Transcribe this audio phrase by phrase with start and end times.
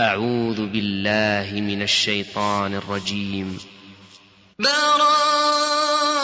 [0.00, 3.58] أعوذ بالله من الشيطان الرجيم.
[4.58, 6.19] براء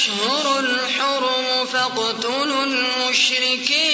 [0.00, 3.89] الأشهر الحرم فاقتلوا المشركين.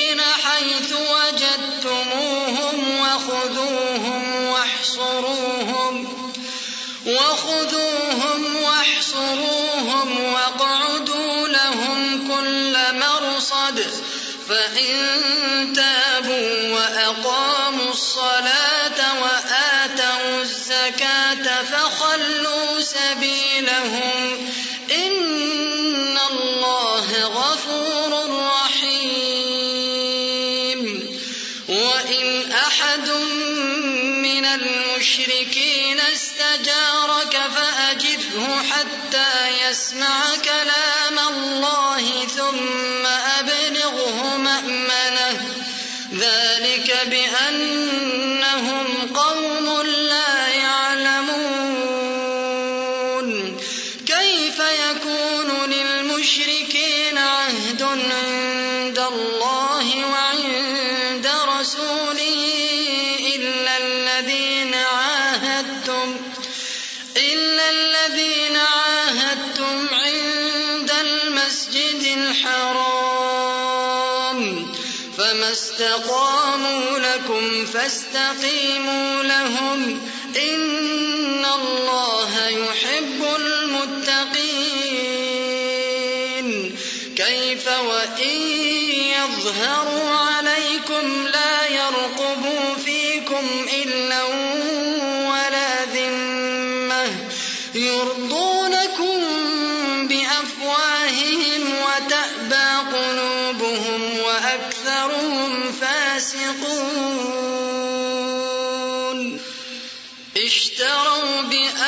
[110.56, 111.85] اشتروا بأ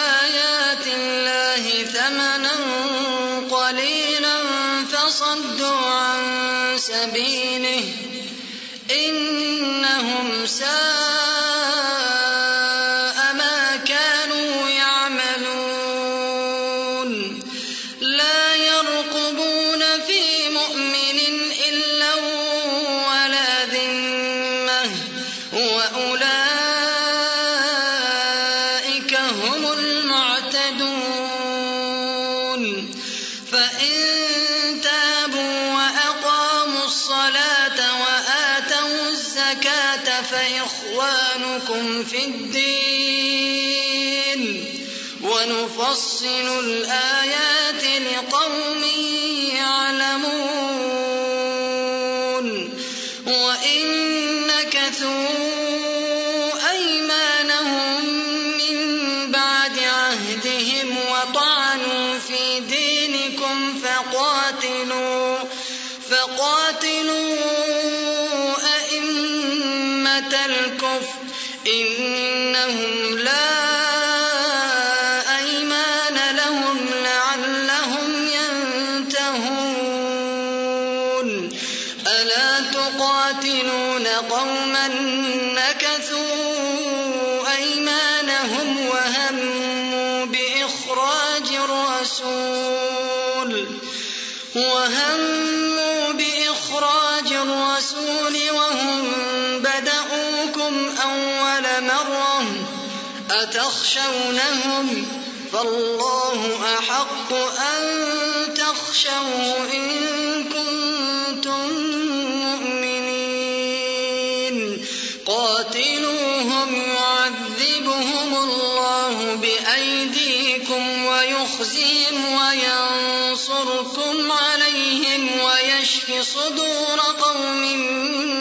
[122.48, 127.62] وينصركم عليهم ويشف صدور قوم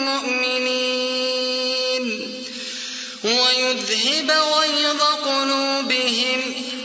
[0.04, 1.54] مؤمنين
[3.24, 6.40] ويذهب غيظ قلوبهم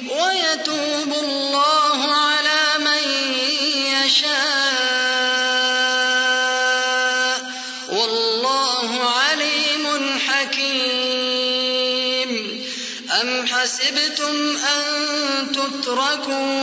[0.09, 3.03] ويتوب الله على من
[4.05, 4.43] يشاء
[7.89, 11.53] والله عليم حكيم
[13.21, 14.83] أم حسبتم أن
[15.51, 16.62] تتركوا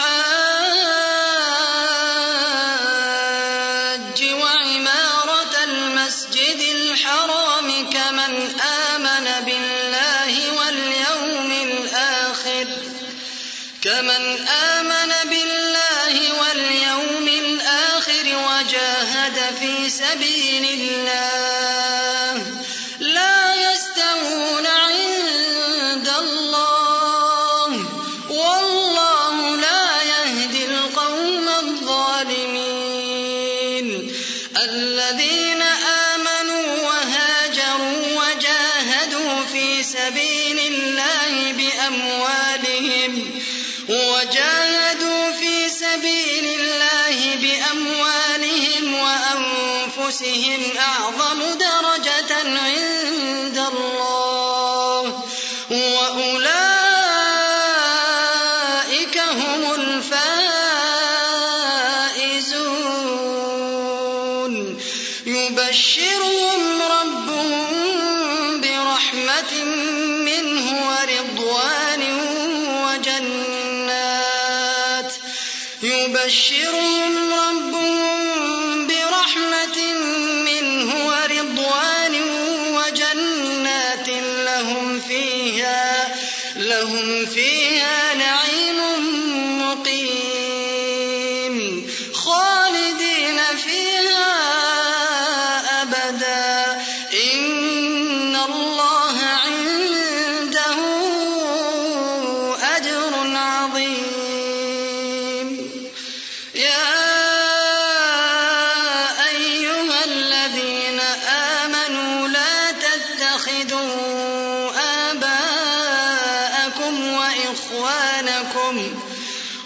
[0.00, 0.39] سبحان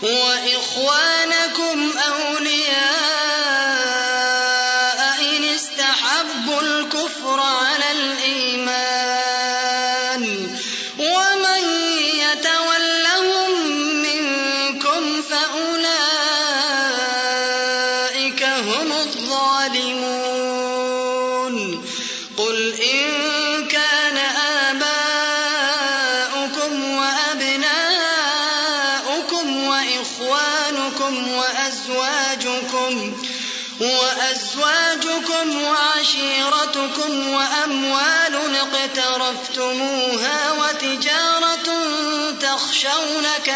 [0.05, 3.04] وإخوانكم أولياء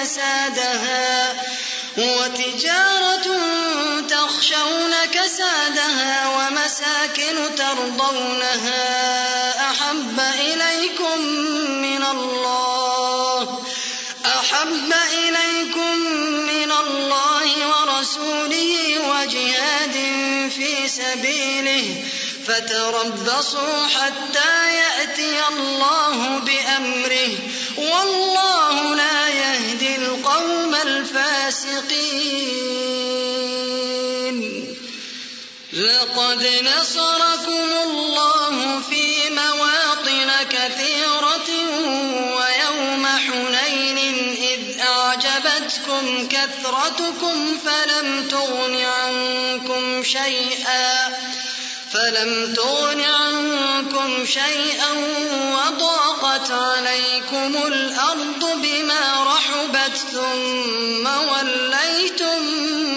[0.02, 1.36] كسادها
[1.96, 3.26] وتجارة
[4.08, 8.80] تخشون كسادها ومساكن ترضونها
[9.70, 11.20] أحب إليكم
[11.82, 13.62] من الله
[14.26, 15.98] أحب إليكم
[16.52, 19.92] من الله ورسوله وجهاد
[20.56, 22.04] في سبيله
[22.46, 27.38] فتربصوا حتى يأتي الله بأمره
[27.76, 29.17] والله لا
[45.98, 51.08] غَرَّتْكُمْ كَثْرَتُكُمْ فَلَمْ تُغْنِ عَنكُمْ شَيْئًا
[51.92, 54.92] فلم تغن عنكم شيئا
[55.52, 62.87] وضاقت عليكم الأرض بما رحبت ثم وليتم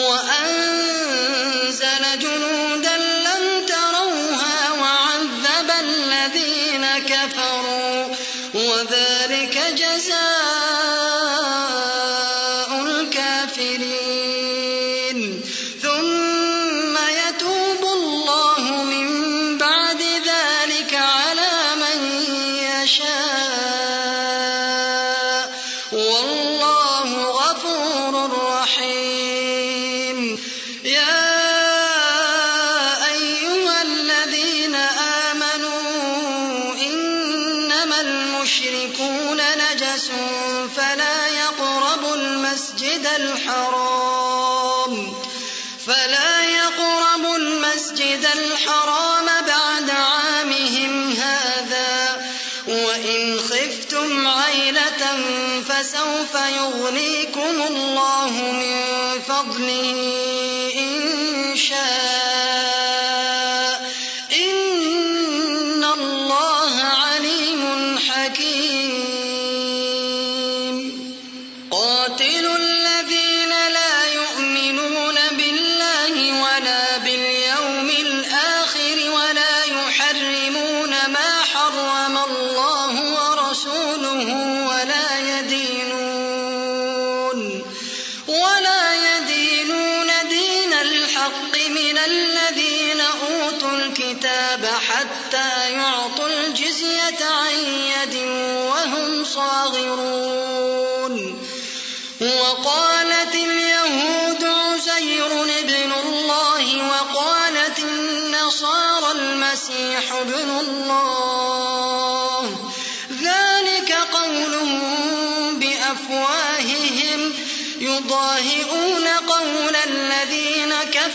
[0.00, 0.89] وأن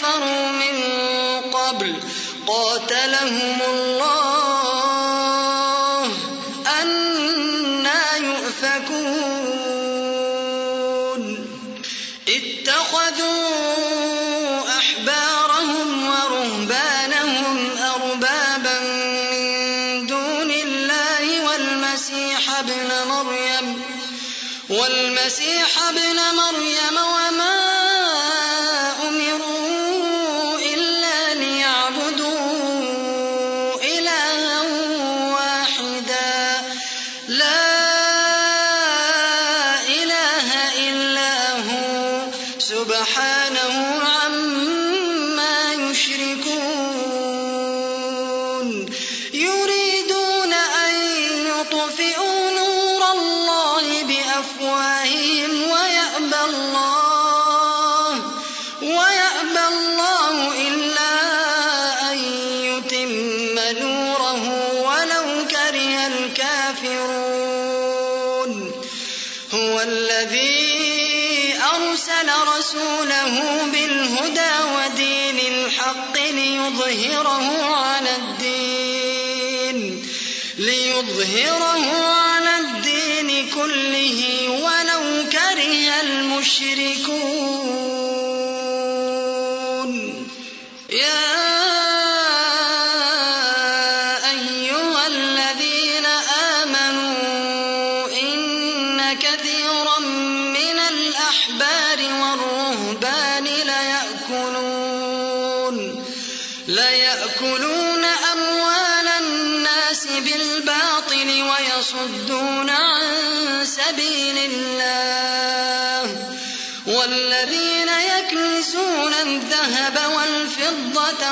[0.06, 0.78] كفروا من
[1.52, 1.96] قبل
[2.48, 4.45] قاتلهم الله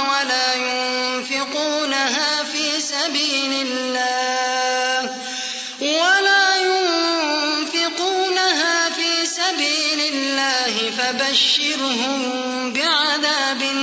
[0.10, 5.16] ولا ينفقونها في سبيل الله
[5.82, 6.56] ولا
[7.64, 13.83] ينفقونها في سبيل الله فبشرهم بعذاب أليم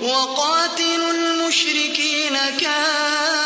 [0.00, 3.45] وقاتلوا المشركين كافرين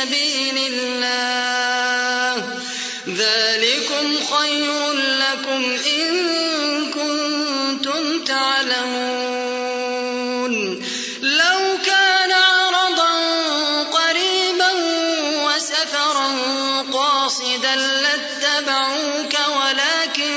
[0.00, 2.34] سبيل الله
[3.08, 6.10] ذلكم خير لكم إن
[6.90, 9.70] كنتم تعلمون.
[11.22, 13.12] لو كان عرضا
[13.82, 14.72] قريبا
[15.44, 16.28] وسفرا
[16.92, 20.34] قاصدا لاتبعوك ولكن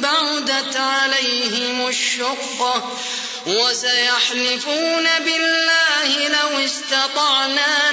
[0.00, 2.96] بعدت عليهم الشقة
[3.46, 7.85] وسيحلفون بالله لو استطعنا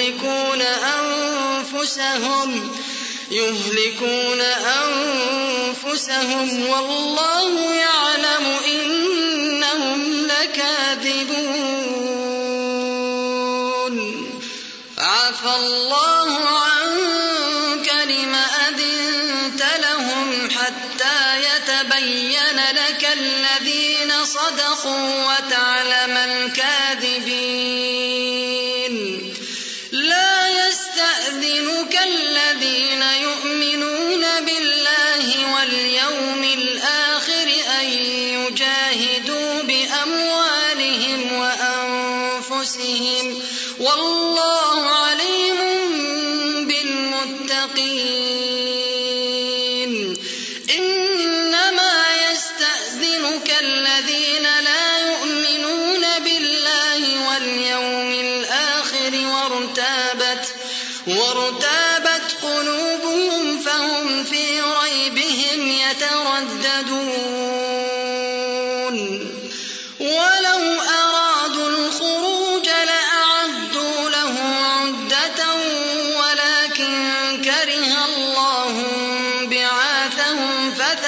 [0.00, 2.70] يهلكون أنفسهم
[3.30, 4.40] يهلكون
[5.80, 11.61] أنفسهم والله يعلم إنهم لكاذبون.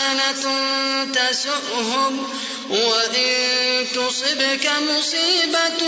[0.00, 2.28] حسنة تسؤهم
[2.70, 5.82] وإن تصبك مصيبة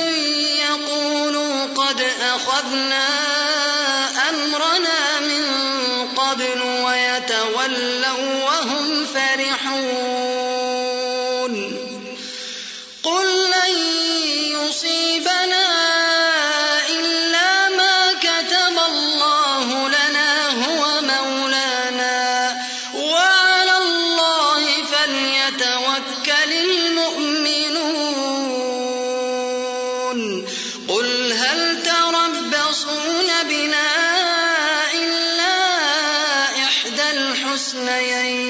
[0.69, 3.09] يقولوا قد أخذنا
[4.29, 5.45] أمرنا من
[6.17, 8.32] قبل ويتولوا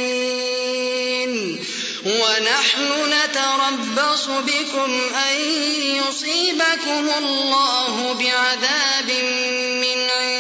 [0.03, 1.65] الحسنيين
[2.05, 5.41] ونحن نتربص بكم أن
[5.81, 9.11] يصيبكم الله بعذاب
[9.83, 10.32] من عندي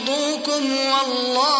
[0.00, 1.59] يرضوكم والله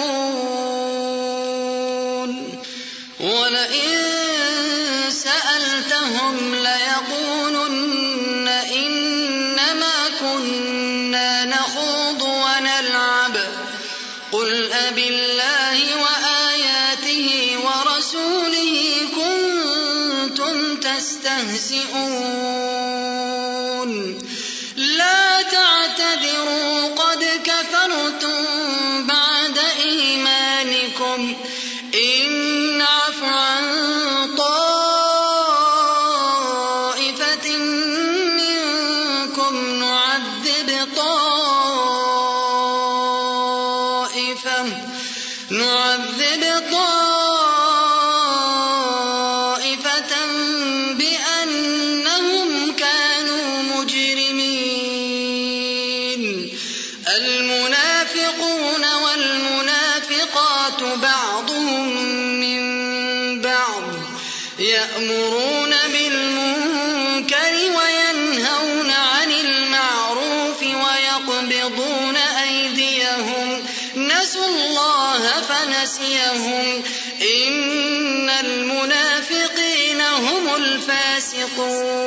[76.35, 76.83] هم
[77.21, 82.01] إن المنافقين هم الفاسقون.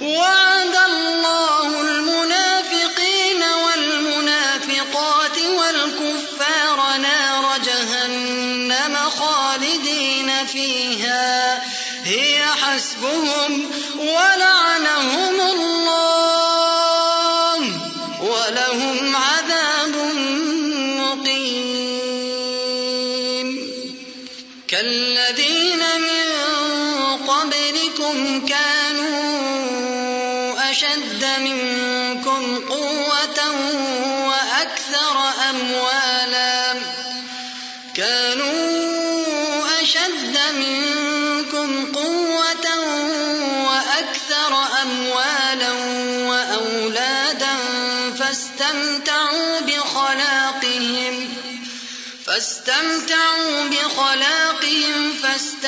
[0.00, 11.62] وعد الله المنافقين والمنافقات والكفار نار جهنم خالدين فيها.
[12.04, 13.70] هي حسبهم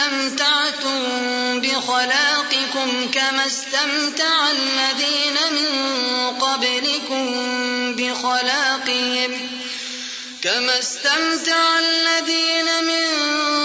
[0.06, 5.70] فاستمتعتم بخلاقكم كما استمتع الذين من
[6.40, 7.26] قبلكم
[7.96, 9.48] بخلاقهم.
[10.42, 13.04] كما استمتع الذين من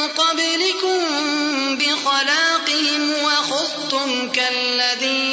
[0.07, 1.01] قبلكم
[1.77, 5.30] بخلاقهم وخضتم كالذي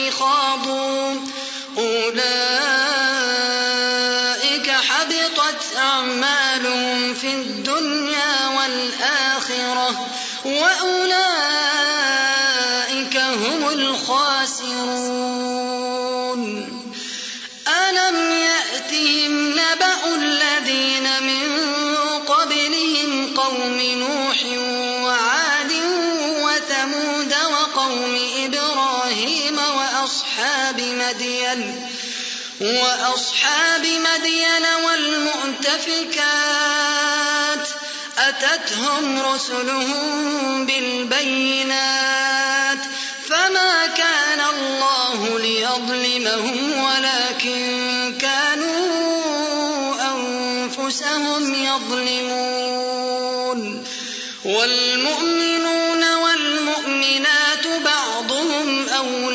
[30.08, 31.60] وأصحاب مدين
[32.60, 36.08] وأصحاب مدين والمؤتفكات
[38.18, 41.98] أتتهم رسلهم بالبينات
[43.28, 52.78] فما كان الله ليظلمهم ولكن كانوا أنفسهم يظلمون
[54.44, 59.27] والمؤمنون والمؤمنات بعضهم أولياء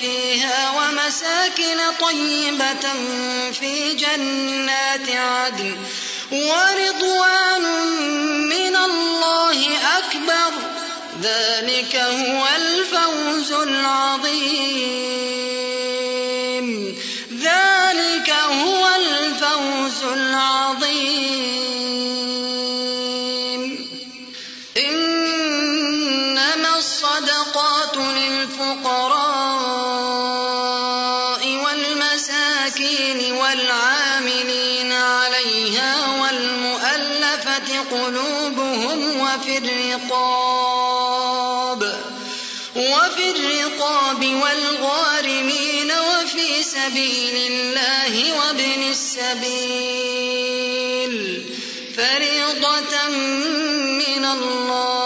[0.00, 2.92] فيها ومساكن طيبة
[3.52, 5.76] في جنات عدن
[6.32, 7.62] ورضوان
[8.48, 9.58] من الله
[9.98, 10.52] أكبر.
[11.22, 14.62] ذلك هو الفوز العظيم.
[17.40, 21.42] ذلك هو الفوز العظيم.
[24.76, 29.21] إنما الصدقات للفقراء
[37.52, 41.02] والمؤلفة قلوبهم وفي الرقاب
[42.76, 50.12] وفي الرقاب والغارمين وفي سبيل الله وابن السبيل.
[51.96, 55.01] فريضة من الله.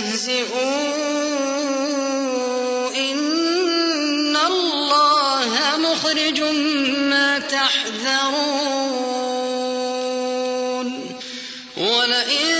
[0.00, 0.96] استهزئوا
[2.96, 6.40] إن الله مخرج
[6.96, 8.80] ما تحذرون
[11.76, 12.56] ولئن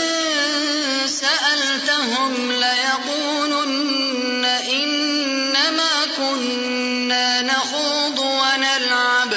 [1.07, 9.35] سألتهم ليقولن إنما كنا نخوض ونلعب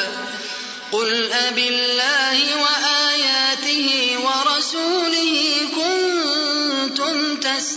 [0.91, 2.23] قل أبالله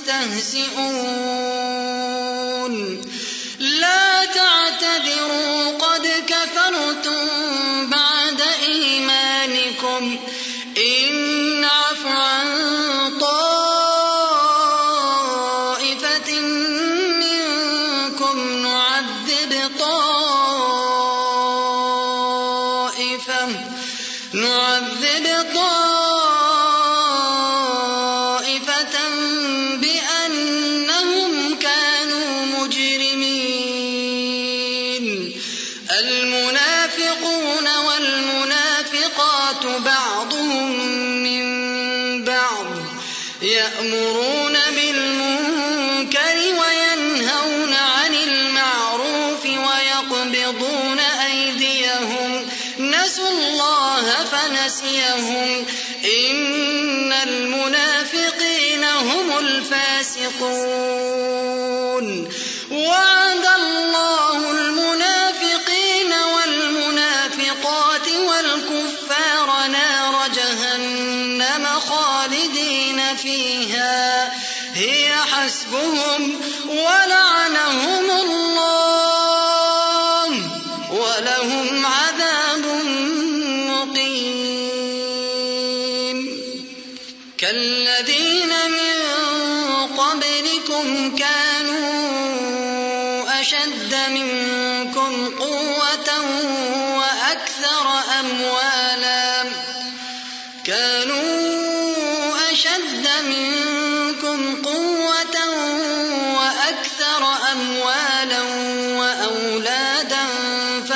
[0.07, 1.56] كنتم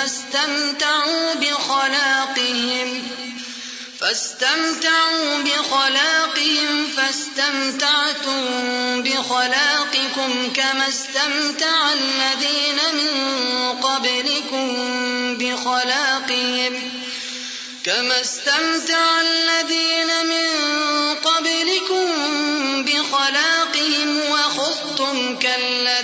[0.00, 3.02] فاستمتعوا بخلاقهم.
[4.00, 8.42] فاستمتعوا بخلاقهم فاستمتعتم
[9.02, 13.12] بخلاقكم كما استمتع الذين من
[13.82, 14.68] قبلكم
[15.38, 16.90] بخلاقهم.
[17.84, 20.48] كما استمتع الذين من
[21.14, 22.08] قبلكم
[22.84, 25.99] بخلاقهم وخضتم كالذي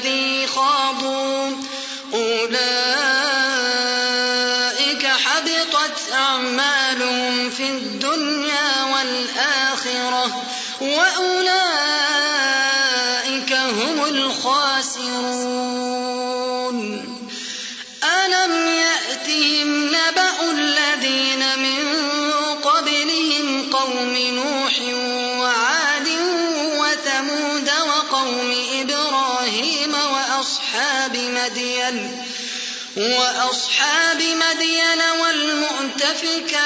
[32.97, 36.57] وأصحاب مدين والمؤتفكات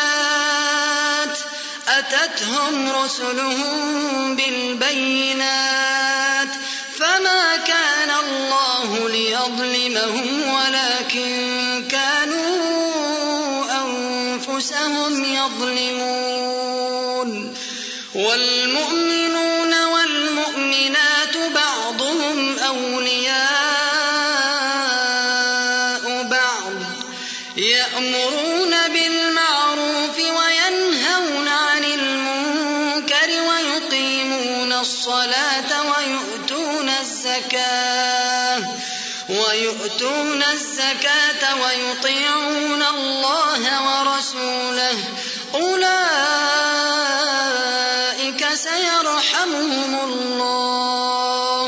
[1.88, 6.48] أتتهم رسلهم بالبينات
[6.98, 16.40] فما كان الله ليظلمهم ولكن كانوا أنفسهم يظلمون
[40.90, 44.98] الزكاة ويطيعون الله ورسوله.
[45.54, 45.90] أولئك
[48.54, 51.66] سيرحمهم الله.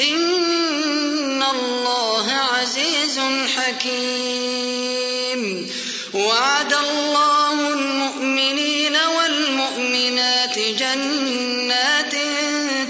[0.00, 3.20] إن الله عزيز
[3.56, 5.42] حكيم.
[6.14, 12.14] وعد الله المؤمنين والمؤمنات جنات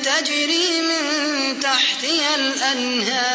[0.05, 1.05] تجري من
[1.61, 3.34] تحتها الأنهار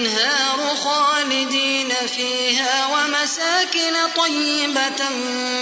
[0.00, 5.08] الأنهار خالدين فيها ومساكن طيبة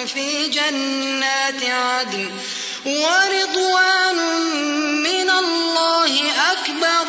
[0.07, 2.31] في جنات عدن
[2.87, 4.17] ورضوان
[5.03, 7.07] من الله أكبر.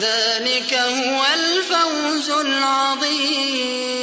[0.00, 4.01] ذلك هو الفوز العظيم.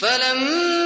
[0.00, 0.79] فلما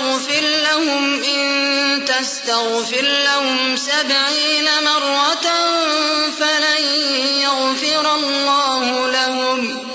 [0.00, 5.46] تستغفر لهم إن تستغفر لهم سبعين مرة
[6.40, 6.82] فلن
[7.40, 9.88] يغفر الله لهم.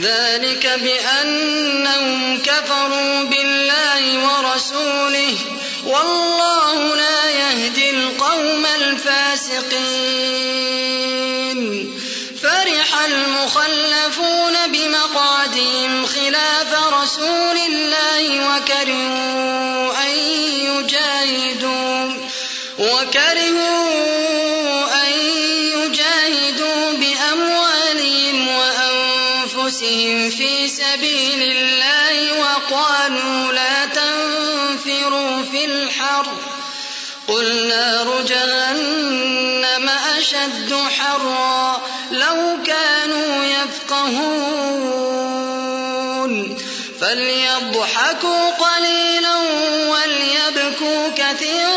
[0.00, 5.36] ذلك بأنهم كفروا بالله ورسوله.
[5.86, 10.02] والله لا يهدي القوم الفاسقين.
[12.42, 17.61] فرح المخلفون بمقعدهم خلاف رسوله
[18.40, 20.10] وكرهوا أن
[20.68, 22.10] يجاهدوا
[22.78, 23.81] وكرهوا
[48.12, 49.36] ضحكوا قليلا
[49.88, 51.71] وليبكوا كثيرا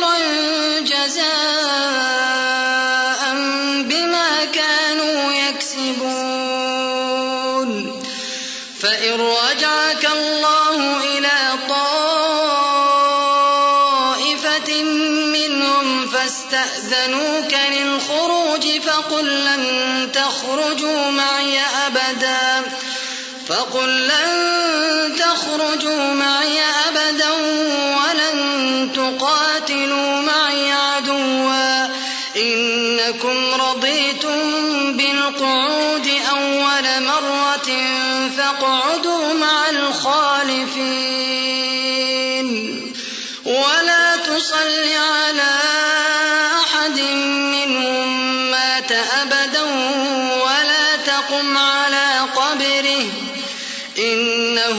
[25.55, 27.31] تخرجوا معي أبدا
[27.97, 31.87] ولن تقاتلوا معي عدوا.
[32.37, 34.41] إنكم رضيتم
[34.97, 37.69] بالقعود أول مرة
[38.37, 40.95] فاقعدوا مع الخالفين.
[43.45, 45.64] ولا تصل على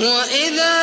[0.00, 0.76] وإذا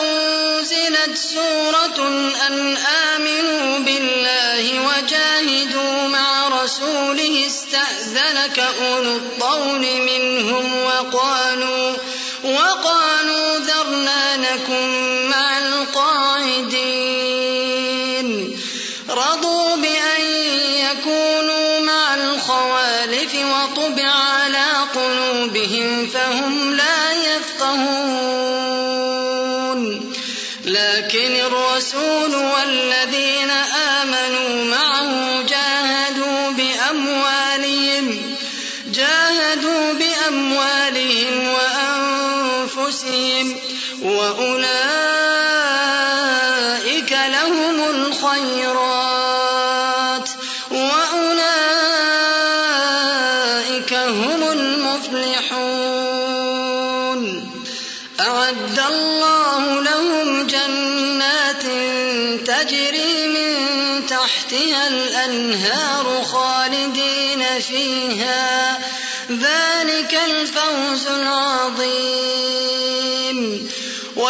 [0.00, 2.08] أنزلت سورة
[2.46, 11.92] أن آمنوا بالله وجاهدوا مع رسوله استأذنك أولو الطول منهم وقالوا
[12.44, 15.03] وقالوا ذرنا نكن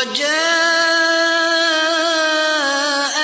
[0.04, 0.36] وجاء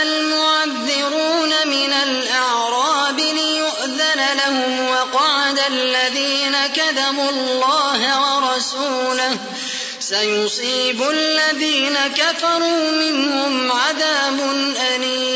[0.02, 9.38] المعذرون من الأعراب ليؤذن لهم وقعد الذين كذبوا الله ورسوله.
[10.00, 14.40] سيصيب الذين كفروا منهم عذاب
[14.94, 15.29] أليم.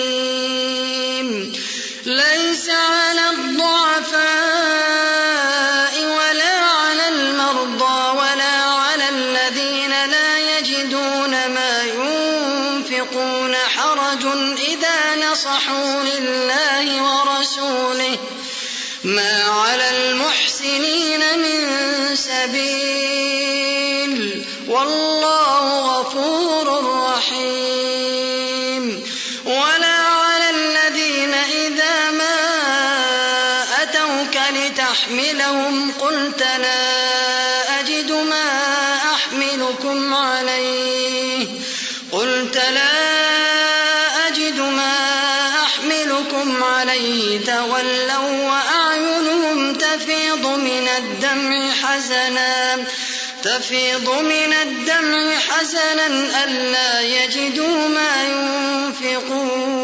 [34.95, 38.47] لتحملهم قلت لا أجد ما
[39.15, 41.47] أحملكم عليه.
[42.13, 44.97] قلت لا أجد ما
[45.63, 47.41] أحملكم عليه.
[47.45, 52.85] تولوا وأعينهم تفيض من الدمع حزنا.
[53.43, 56.07] تفيض من الدمع حزنا
[56.45, 59.84] ألا يجدوا ما ينفقون.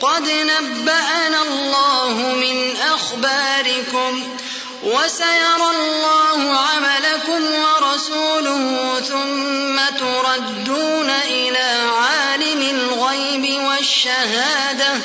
[0.00, 4.36] قد نبأنا الله من أخباركم
[4.82, 15.00] وسيرى الله عملكم ورسوله ثم تردون إلى عالم الغيب والشهادة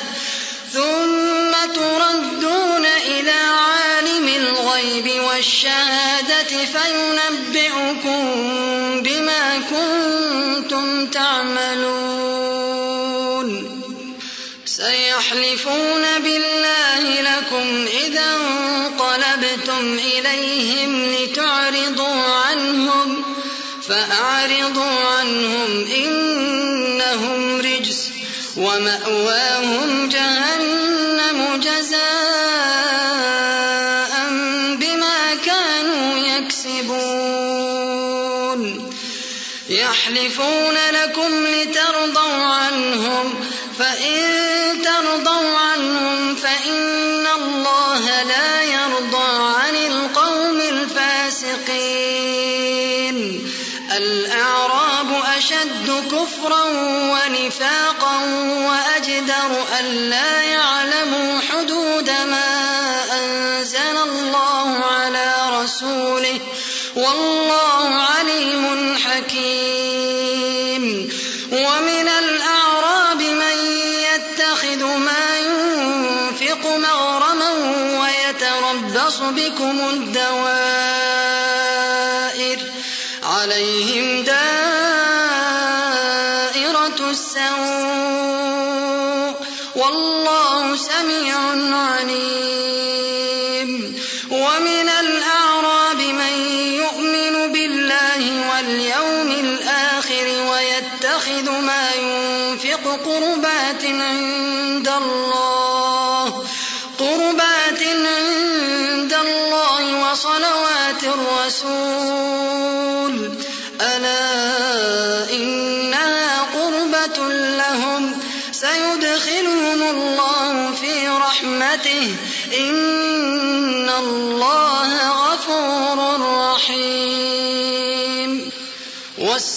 [0.72, 8.22] ثم تردون إلى عالم الغيب والشهادة فينبئكم
[9.02, 9.31] بما
[15.22, 23.24] سيحلفون بالله لكم إذا انقلبتم إليهم لتعرضوا عنهم
[23.88, 28.10] فأعرضوا عنهم إنهم رجس
[28.56, 33.31] ومأواهم جهنم جزاء
[39.72, 43.34] يحلفون لكم لترضوا عنهم
[43.78, 44.22] فإن
[44.84, 52.12] ترضوا عنهم فإن الله لا يرضى عن القوم الفاسقين.
[53.96, 56.64] الأعراب أشد كفرا
[57.12, 58.18] ونفاقا
[58.68, 60.41] وأجدر أن لا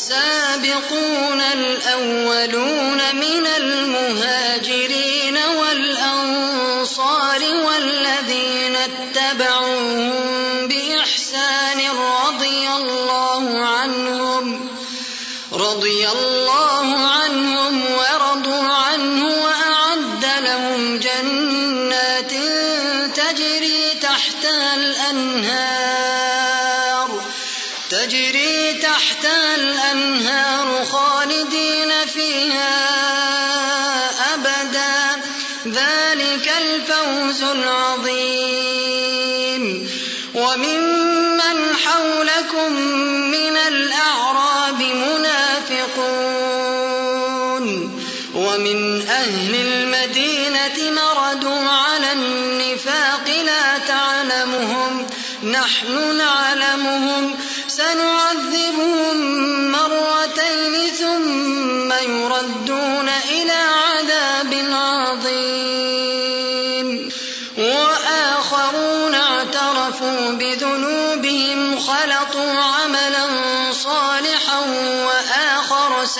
[0.05, 4.84] والسابقون الأولون من المهاجرين.
[37.35, 38.83] الفوز العظيم
[40.35, 42.71] وممن حولكم
[43.31, 46.05] من الأعراب منافقون.
[48.35, 55.07] ومن أهل المدينة مردوا على النفاق لا تعلمهم.
[55.43, 56.24] نحن نعلمهم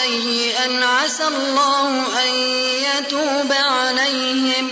[0.06, 2.30] وآخر سيئا عسى الله أن
[2.84, 4.72] يتوب عليهم.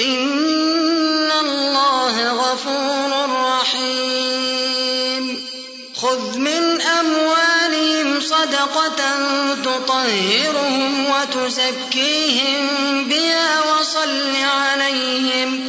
[0.00, 3.28] إن الله غفور
[3.60, 5.44] رحيم.
[5.96, 9.16] خذ من أموالهم صدقة
[9.54, 12.68] تطهرهم وتزكيهم
[13.08, 15.68] بها وصل عليهم.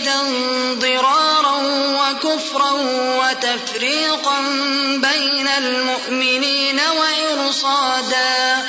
[0.00, 0.22] مسجدا
[0.74, 1.56] ضرارا
[2.00, 2.72] وكفرا
[3.20, 4.40] وتفريقا
[4.96, 8.66] بين المؤمنين وإرصادا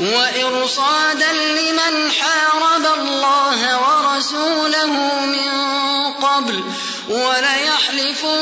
[0.00, 4.86] وإرصادا لمن حارب الله ورسوله
[5.26, 5.50] من
[6.22, 6.64] قبل
[7.08, 8.40] وليحلفن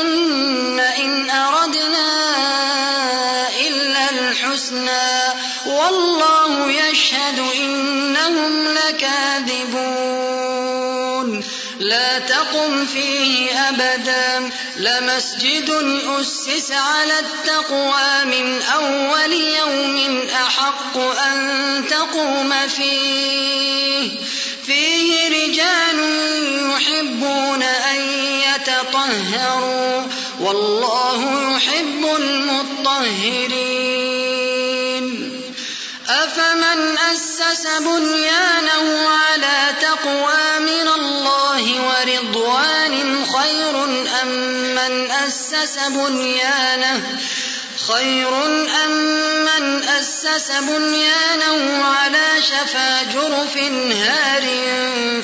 [0.79, 1.54] إن أردنا
[14.85, 15.69] لمسجد
[16.19, 24.11] أسس على التقوى من أول يوم أحق أن تقوم فيه.
[24.65, 25.99] فيه رجال
[26.71, 28.01] يحبون أن
[28.39, 30.01] يتطهروا
[30.39, 33.85] والله يحب المطهرين.
[36.09, 40.44] أفمن أسس بنيانه على تقوى
[45.53, 47.01] أسس بنيانه
[47.87, 48.45] خير
[48.85, 48.91] أم
[49.45, 54.43] من أسس بنيانه على شفا جرف هار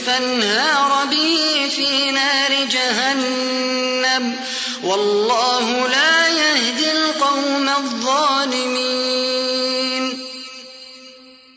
[0.06, 4.36] فانهار به في نار جهنم.
[4.84, 8.92] والله لا يهدي القوم الظالمين.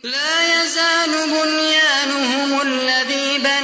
[0.02, 3.63] لا يزال بنيانهم الذي بنوا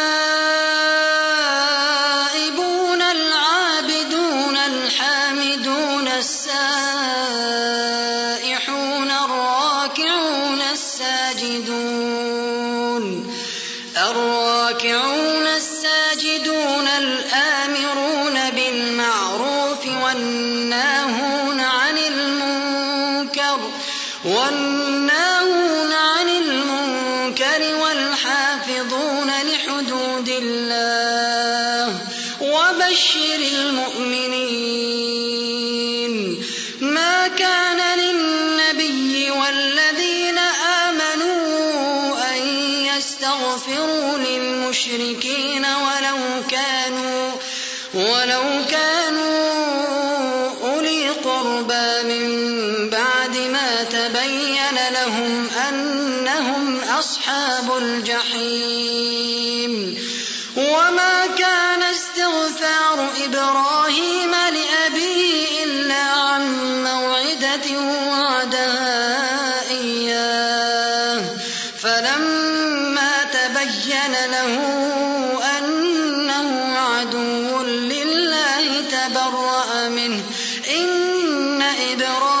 [79.41, 80.23] تبرأ منه
[80.69, 82.40] إن إبراهيم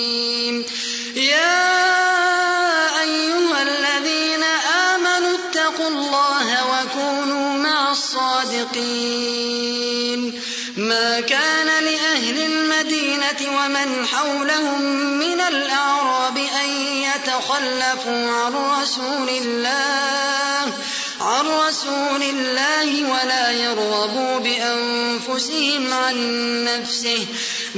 [13.71, 14.81] ومن حولهم
[15.19, 16.69] من الأعراب أن
[17.03, 20.73] يتخلفوا عن رسول الله
[21.21, 26.15] عن رسول الله ولا يرغبوا بأنفسهم عن
[26.63, 27.27] نفسه.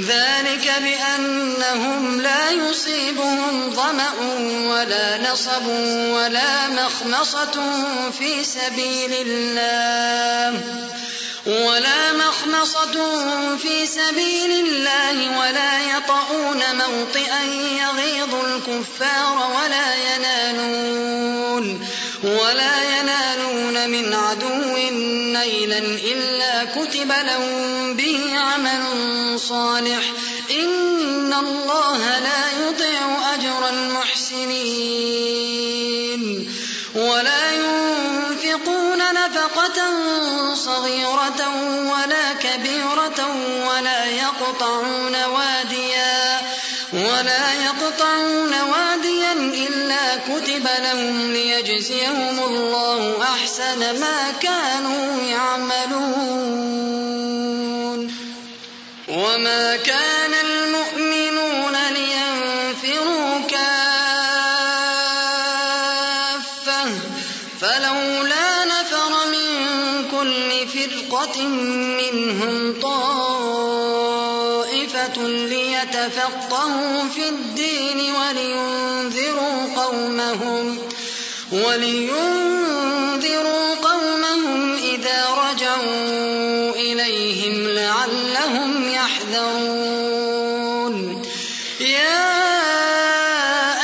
[0.00, 4.12] ذلك بأنهم لا يصيبهم ظمأ
[4.68, 5.66] ولا نصب
[6.10, 7.62] ولا مخمصة
[8.18, 10.60] في سبيل الله.
[11.46, 17.42] ولا مخمصة في سبيل الله ولا يطؤون موطئا
[17.82, 21.86] يغيظ الكفار ولا ينالون
[22.24, 24.76] ولا ينالون من عدو
[25.32, 28.84] نيلا إلا كتب لهم به عمل
[29.40, 30.02] صالح.
[30.50, 35.33] إن الله لا يضيع أجر المحسنين.
[39.74, 41.40] نفقة صغيرة
[41.90, 43.26] ولا كبيرة
[43.68, 46.40] ولا يقطعون واديا
[46.92, 56.84] ولا يقطعون واديا إلا كتب لهم ليجزيهم الله أحسن ما كانوا يعملون.
[59.08, 60.13] وما كان
[77.08, 80.78] في الدين ولينذروا قومهم
[81.52, 82.94] ولينذروا
[83.82, 90.34] قومهم إذا رجعوا إليهم لعلهم يحذرون.
[91.80, 92.34] يا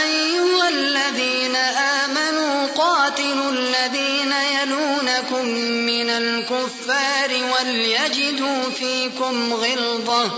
[0.04, 5.44] أيها الذين آمنوا قاتلوا الذين يلونكم
[5.90, 10.30] من الكفار وليجدوا فيكم غلظة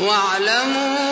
[0.00, 1.11] واعلموا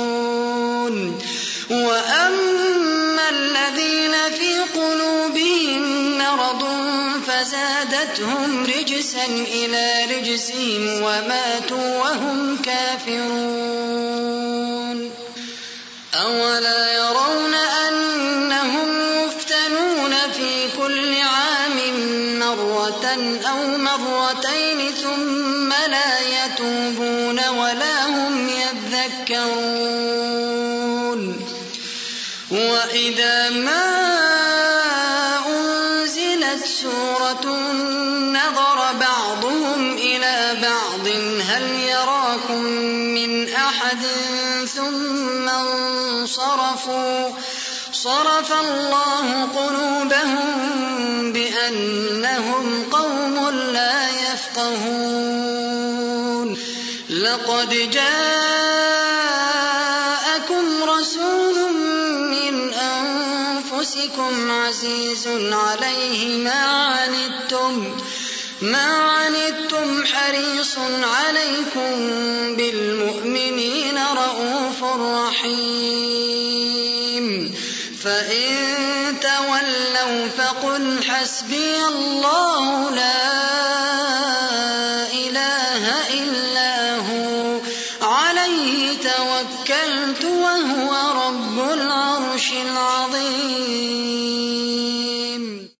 [8.21, 13.70] فزادتهم رجسا إلى رجسهم وماتوا وهم كافرون.
[65.27, 67.97] عزيز عليه ما عنتم
[68.61, 71.95] ما عنتم حريص عليكم
[72.55, 74.83] بالمؤمنين رؤوف
[75.27, 76.41] رحيم.
[78.03, 78.55] فإن
[79.21, 83.70] تولوا فقل حسبي الله لا